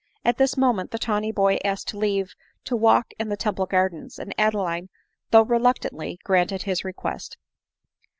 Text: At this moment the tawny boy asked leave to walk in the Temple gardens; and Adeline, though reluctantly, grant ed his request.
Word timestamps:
At 0.25 0.39
this 0.39 0.57
moment 0.57 0.89
the 0.89 0.97
tawny 0.97 1.31
boy 1.31 1.59
asked 1.63 1.93
leave 1.93 2.33
to 2.63 2.75
walk 2.75 3.11
in 3.19 3.29
the 3.29 3.37
Temple 3.37 3.67
gardens; 3.67 4.17
and 4.17 4.33
Adeline, 4.35 4.89
though 5.29 5.43
reluctantly, 5.43 6.17
grant 6.23 6.51
ed 6.51 6.63
his 6.63 6.83
request. 6.83 7.37